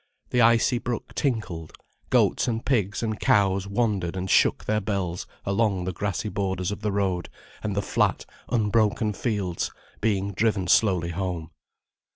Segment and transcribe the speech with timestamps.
[0.31, 1.73] The icy brook tinkled,
[2.09, 6.91] goats, pigs and cows wandered and shook their bells along the grassy borders of the
[6.91, 7.29] road
[7.61, 9.69] and the flat, unbroken fields,
[9.99, 11.51] being driven slowly home.